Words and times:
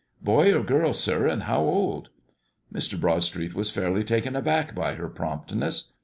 "Boy 0.23 0.51
or 0.51 0.63
girl, 0.63 0.93
sir, 0.93 1.27
and 1.27 1.43
how 1.43 1.59
old?" 1.59 2.09
Mr. 2.73 2.99
Broadstreet 2.99 3.53
was 3.53 3.69
fairly 3.69 4.03
taken 4.03 4.35
aback 4.35 4.73
by 4.73 4.95
her 4.95 5.07
promptness. 5.07 5.93